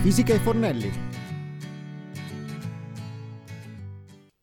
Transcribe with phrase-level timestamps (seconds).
[0.00, 0.92] fisica e Fornelli.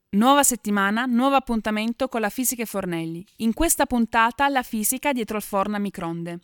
[0.09, 3.25] Nuova settimana, nuovo appuntamento con la fisica e Fornelli.
[3.38, 6.39] In questa puntata la fisica dietro il forno a microonde.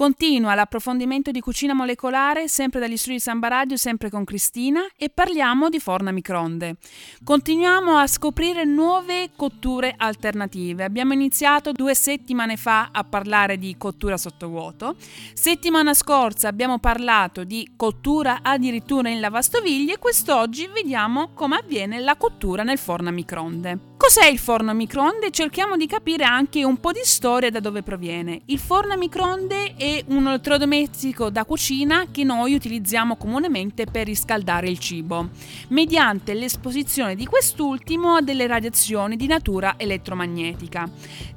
[0.00, 5.10] Continua l'approfondimento di cucina molecolare sempre dagli studi di Samba Radio, sempre con Cristina e
[5.10, 6.76] parliamo di forno a microonde.
[7.22, 10.84] Continuiamo a scoprire nuove cotture alternative.
[10.84, 14.96] Abbiamo iniziato due settimane fa a parlare di cottura sottovuoto.
[15.34, 22.16] Settimana scorsa abbiamo parlato di cottura addirittura in lavastoviglie e quest'oggi vediamo come avviene la
[22.16, 23.88] cottura nel forno a microonde.
[24.00, 25.30] Cos'è il forno a microonde?
[25.30, 28.40] Cerchiamo di capire anche un po' di storia da dove proviene.
[28.46, 34.68] Il forno a microonde è un elettrodomestico da cucina che noi utilizziamo comunemente per riscaldare
[34.68, 35.30] il cibo,
[35.68, 40.88] mediante l'esposizione di quest'ultimo a delle radiazioni di natura elettromagnetica.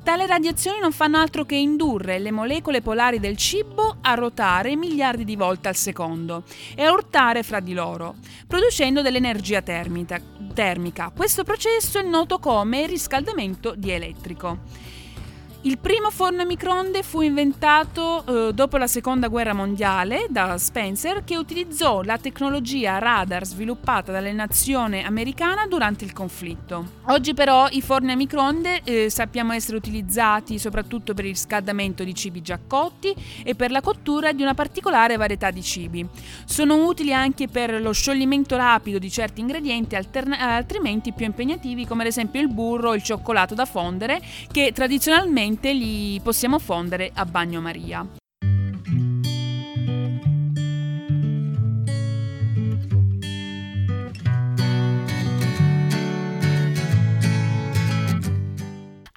[0.04, 5.24] Tale radiazioni non fanno altro che indurre le molecole polari del cibo a ruotare miliardi
[5.24, 6.44] di volte al secondo
[6.76, 11.12] e a urtare fra di loro, producendo dell'energia termica.
[11.16, 14.92] Questo processo è noto come riscaldamento dielettrico.
[15.66, 21.24] Il primo forno a microonde fu inventato eh, dopo la seconda guerra mondiale da Spencer
[21.24, 27.00] che utilizzò la tecnologia radar sviluppata dalle nazioni americane durante il conflitto.
[27.04, 32.14] Oggi però i forni a microonde eh, sappiamo essere utilizzati soprattutto per il riscaldamento di
[32.14, 36.06] cibi già cotti e per la cottura di una particolare varietà di cibi.
[36.44, 42.02] Sono utili anche per lo scioglimento rapido di certi ingredienti alterna- altrimenti più impegnativi come
[42.02, 47.26] ad esempio il burro o il cioccolato da fondere che tradizionalmente li possiamo fondere a
[47.26, 48.23] bagnomaria.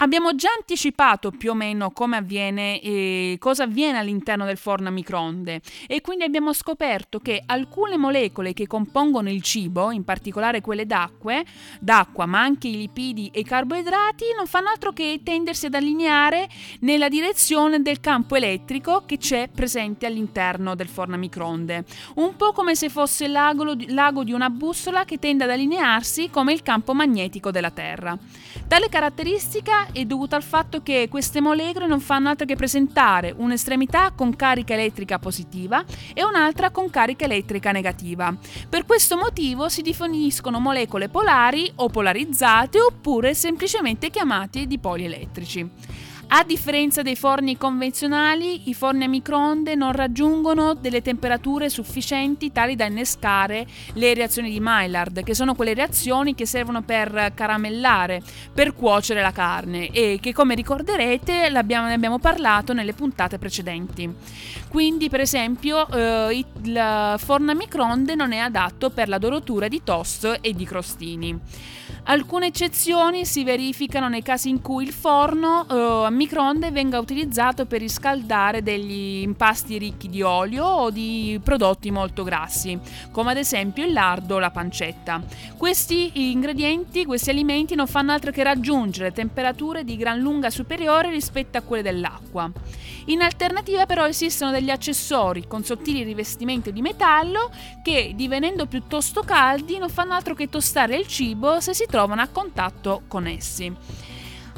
[0.06, 4.92] Abbiamo già anticipato più o meno come avviene e cosa avviene all'interno del forno a
[4.92, 10.86] microonde e quindi abbiamo scoperto che alcune molecole che compongono il cibo, in particolare quelle
[10.86, 11.42] d'acqua,
[11.80, 16.48] d'acqua ma anche i lipidi e i carboidrati, non fanno altro che tendersi ad allineare
[16.82, 21.84] nella direzione del campo elettrico che c'è presente all'interno del forno a microonde.
[22.14, 26.52] Un po' come se fosse l'ago, l'ago di una bussola che tende ad allinearsi come
[26.52, 28.16] il campo magnetico della Terra.
[28.68, 34.10] Tale caratteristica è dovuta al fatto che queste molecole non fanno altro che presentare un'estremità
[34.10, 38.34] con carica elettrica positiva e un'altra con carica elettrica negativa.
[38.68, 45.66] Per questo motivo si definiscono molecole polari o polarizzate oppure semplicemente chiamate dipoli elettrici.
[46.28, 52.74] A differenza dei forni convenzionali, i forni a microonde non raggiungono delle temperature sufficienti tali
[52.74, 58.20] da innescare le reazioni di Maillard, che sono quelle reazioni che servono per caramellare,
[58.52, 61.58] per cuocere la carne e che come ricorderete ne
[61.94, 64.12] abbiamo parlato nelle puntate precedenti.
[64.68, 69.80] Quindi, per esempio, eh, il forno a microonde non è adatto per la dorotura di
[69.84, 71.38] toast e di crostini.
[72.08, 77.66] Alcune eccezioni si verificano nei casi in cui il forno eh, a microonde venga utilizzato
[77.66, 82.78] per riscaldare degli impasti ricchi di olio o di prodotti molto grassi,
[83.10, 85.20] come ad esempio il lardo o la pancetta.
[85.56, 91.58] Questi ingredienti, questi alimenti non fanno altro che raggiungere temperature di gran lunga superiori rispetto
[91.58, 92.48] a quelle dell'acqua.
[93.06, 97.50] In alternativa però esistono degli accessori con sottili rivestimenti di metallo
[97.82, 102.28] che, divenendo piuttosto caldi, non fanno altro che tostare il cibo se si trovano a
[102.28, 103.74] contatto con essi.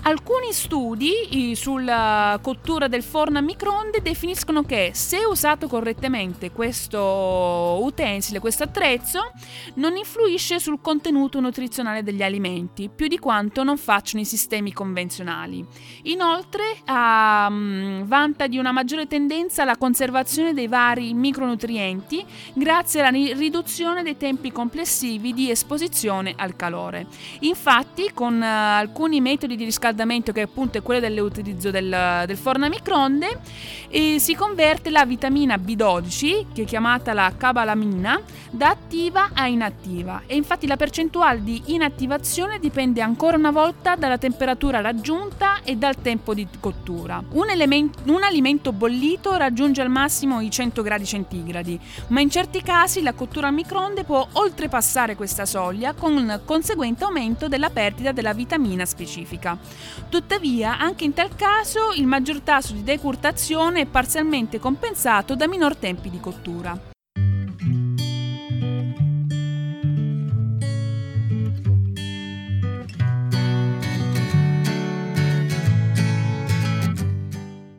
[0.02, 8.38] Alcuni studi sulla cottura del forno a microonde definiscono che se usato correttamente questo utensile,
[8.38, 9.32] questo attrezzo,
[9.74, 15.66] non influisce sul contenuto nutrizionale degli alimenti, più di quanto non facciano i sistemi convenzionali.
[16.04, 22.24] Inoltre um, vanta di una maggiore tendenza alla conservazione dei vari micronutrienti
[22.54, 27.06] grazie alla riduzione dei tempi complessivi di esposizione al calore.
[27.40, 32.36] Infatti, con uh, alcuni metodi di riscaldamento riscaldamento che appunto è quello dell'utilizzo del, del
[32.36, 33.38] forno a microonde
[34.18, 38.20] si converte la vitamina B12 che è chiamata la cabalamina
[38.50, 44.18] da attiva a inattiva e infatti la percentuale di inattivazione dipende ancora una volta dalla
[44.18, 47.22] temperatura raggiunta e dal tempo di cottura.
[47.30, 52.62] Un, element, un alimento bollito raggiunge al massimo i 100 gradi centigradi ma in certi
[52.62, 58.34] casi la cottura a microonde può oltrepassare questa soglia con conseguente aumento della perdita della
[58.34, 59.56] vitamina specifica.
[60.08, 65.76] Tuttavia, anche in tal caso, il maggior tasso di decurtazione è parzialmente compensato da minor
[65.76, 66.96] tempi di cottura.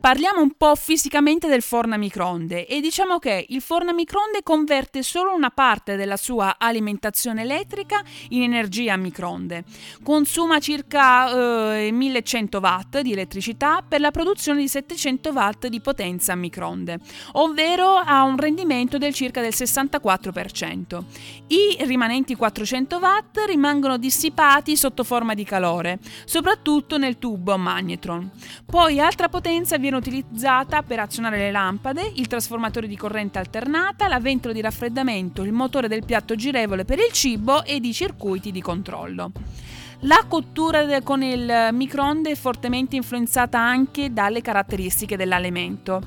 [0.00, 4.42] Parliamo un po' fisicamente del forno a microonde e diciamo che il forno a microonde
[4.42, 9.64] converte solo una parte della sua alimentazione elettrica in energia a microonde.
[10.02, 16.32] Consuma circa eh, 1100 watt di elettricità per la produzione di 700 watt di potenza
[16.32, 16.98] a microonde,
[17.32, 21.04] ovvero ha un rendimento del circa del 64%.
[21.48, 28.30] I rimanenti 400 watt rimangono dissipati sotto forma di calore, soprattutto nel tubo magnetron.
[28.64, 34.18] Poi altra potenza viene utilizzata per azionare le lampade, il trasformatore di corrente alternata, la
[34.18, 38.60] ventola di raffreddamento, il motore del piatto girevole per il cibo ed i circuiti di
[38.60, 39.30] controllo.
[40.04, 46.00] La cottura con il microonde è fortemente influenzata anche dalle caratteristiche dell'alimento.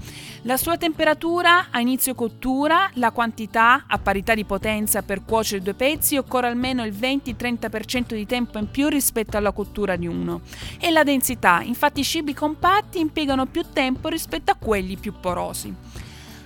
[0.43, 5.75] La sua temperatura a inizio cottura, la quantità a parità di potenza per cuocere due
[5.75, 10.41] pezzi occorre almeno il 20-30% di tempo in più rispetto alla cottura di uno.
[10.79, 15.71] E la densità, infatti i cibi compatti impiegano più tempo rispetto a quelli più porosi.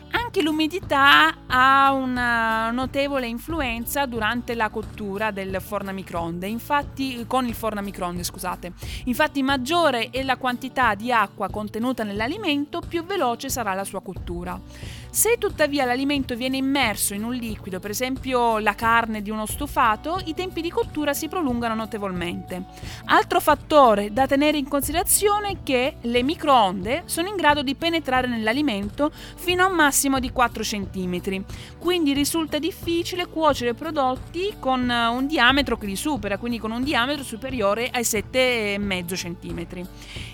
[0.10, 7.46] Anche l'umidità ha una notevole influenza durante la cottura del forno a microonde, infatti con
[7.46, 8.74] il forno a microonde, scusate.
[9.06, 14.60] Infatti maggiore è la quantità di acqua contenuta nell'alimento, più veloce sarà la sua cottura.
[15.10, 20.22] Se tuttavia l'alimento viene immerso in un liquido, per esempio la carne di uno stufato,
[20.26, 22.66] i tempi di cottura si prolungano notevolmente.
[23.06, 28.28] Altro fattore da tenere in considerazione è che le microonde sono in grado di penetrare
[28.28, 31.44] nell'alimento fino a un massimo di 4 cm,
[31.80, 37.24] quindi risulta difficile cuocere prodotti con un diametro che li supera, quindi con un diametro
[37.24, 39.88] superiore ai 7,5 cm.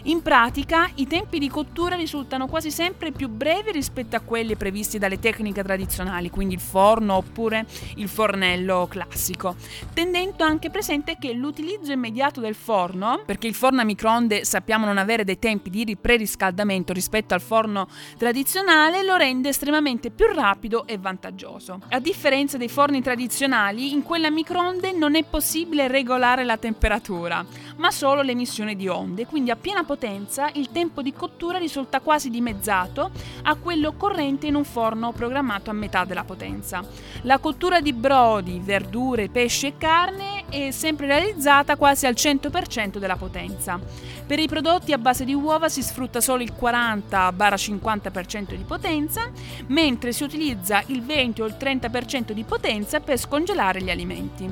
[0.03, 4.97] In pratica i tempi di cottura risultano quasi sempre più brevi rispetto a quelli previsti
[4.97, 7.65] dalle tecniche tradizionali, quindi il forno oppure
[7.95, 9.55] il fornello classico,
[9.93, 14.97] tendendo anche presente che l'utilizzo immediato del forno, perché il forno a microonde sappiamo non
[14.97, 17.87] avere dei tempi di preriscaldamento rispetto al forno
[18.17, 21.79] tradizionale, lo rende estremamente più rapido e vantaggioso.
[21.89, 27.45] A differenza dei forni tradizionali, in quella microonde non è possibile regolare la temperatura,
[27.77, 32.31] ma solo l'emissione di onde, quindi a piena potenza il tempo di cottura risulta quasi
[32.31, 33.11] dimezzato
[33.43, 36.83] a quello occorrente in un forno programmato a metà della potenza.
[37.21, 43.17] La cottura di brodi, verdure, pesce e carne è sempre realizzata quasi al 100% della
[43.17, 43.79] potenza.
[44.25, 49.29] Per i prodotti a base di uova si sfrutta solo il 40-50% di potenza,
[49.67, 54.51] mentre si utilizza il 20 o il 30% di potenza per scongelare gli alimenti.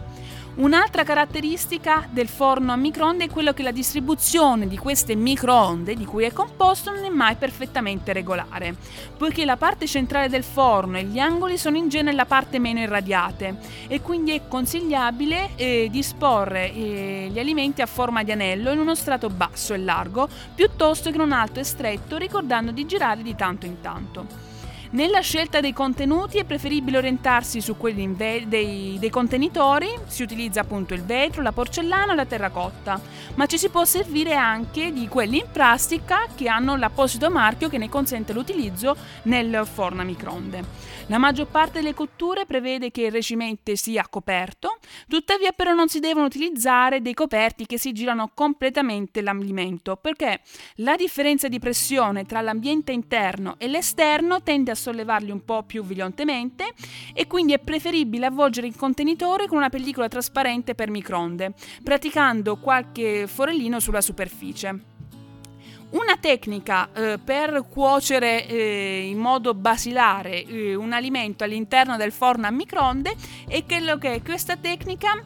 [0.54, 6.04] Un'altra caratteristica del forno a microonde è quello che la distribuzione di queste microonde di
[6.04, 8.76] cui è composto non è mai perfettamente regolare,
[9.16, 12.82] poiché la parte centrale del forno e gli angoli sono in genere la parte meno
[12.82, 13.56] irradiate
[13.88, 18.94] e quindi è consigliabile eh, disporre eh, gli alimenti a forma di anello in uno
[18.94, 23.36] strato basso e largo piuttosto che in un alto e stretto, ricordando di girare di
[23.36, 24.51] tanto in tanto.
[24.94, 30.60] Nella scelta dei contenuti è preferibile orientarsi su quelli ve- dei, dei, contenitori, si utilizza
[30.60, 33.00] appunto il vetro, la porcellana o la terracotta,
[33.36, 37.78] ma ci si può servire anche di quelli in plastica che hanno l'apposito marchio che
[37.78, 40.90] ne consente l'utilizzo nel forno a microonde.
[41.08, 44.78] La maggior parte delle cotture prevede che il recipiente sia coperto,
[45.08, 50.42] tuttavia però non si devono utilizzare dei coperti che si girano completamente l'alimento, perché
[50.76, 55.84] la differenza di pressione tra l'ambiente interno e l'esterno tende a sollevarli un po' più
[55.84, 56.74] violentamente
[57.14, 63.28] e quindi è preferibile avvolgere il contenitore con una pellicola trasparente per microonde, praticando qualche
[63.28, 64.90] forellino sulla superficie.
[65.92, 72.48] Una tecnica eh, per cuocere eh, in modo basilare eh, un alimento all'interno del forno
[72.48, 73.14] a microonde
[73.46, 75.22] è quello che questa tecnica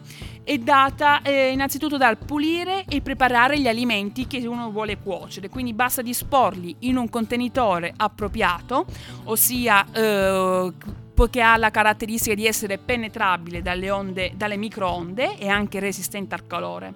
[0.45, 5.73] è data eh, innanzitutto dal pulire e preparare gli alimenti che uno vuole cuocere, quindi
[5.73, 8.85] basta disporli in un contenitore appropriato,
[9.23, 10.71] ossia eh,
[11.15, 16.45] poiché ha la caratteristica di essere penetrabile dalle, onde, dalle microonde e anche resistente al
[16.45, 16.95] calore.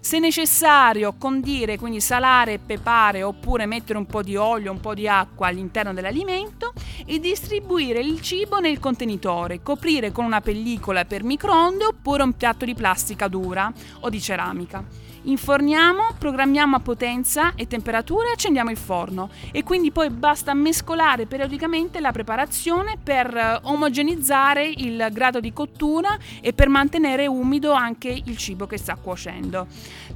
[0.00, 4.94] Se necessario, condire, quindi salare e pepare oppure mettere un po' di olio, un po'
[4.94, 6.72] di acqua all'interno dell'alimento
[7.06, 12.64] e distribuire il cibo nel contenitore, coprire con una pellicola per microonde oppure un piatto
[12.64, 15.09] di plastica dura o di ceramica.
[15.22, 21.26] Inforniamo, programmiamo a potenza e temperatura e accendiamo il forno e quindi poi basta mescolare
[21.26, 28.08] periodicamente la preparazione per eh, omogenizzare il grado di cottura e per mantenere umido anche
[28.08, 29.66] il cibo che sta cuocendo.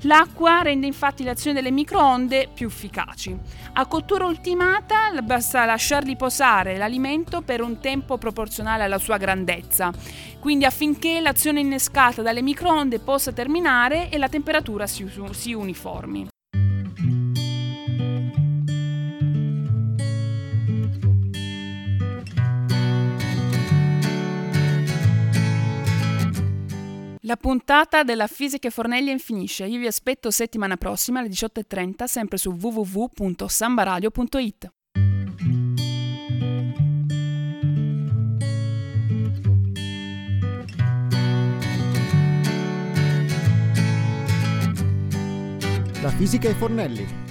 [0.03, 3.37] L'acqua rende infatti l'azione delle microonde più efficaci.
[3.75, 9.93] A cottura ultimata basta lasciar riposare l'alimento per un tempo proporzionale alla sua grandezza,
[10.39, 16.29] quindi affinché l'azione innescata dalle microonde possa terminare e la temperatura si, si, si uniformi.
[27.23, 29.65] La puntata della Fisica e Fornelli finisce.
[29.65, 34.73] Io vi aspetto settimana prossima alle 18.30 sempre su www.sambaradio.it.
[46.05, 47.24] La Fisica e Fornelli